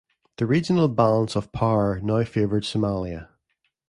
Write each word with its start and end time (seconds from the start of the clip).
The 0.37 0.47
regional 0.47 0.87
balance 0.87 1.35
of 1.35 1.51
power 1.51 1.99
now 2.01 2.23
favoured 2.23 2.63
Somalia. 2.63 3.27